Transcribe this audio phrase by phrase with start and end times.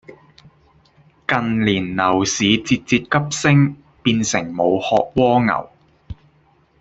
[1.27, 5.69] 近年樓市節節急升，變成無殼蝸牛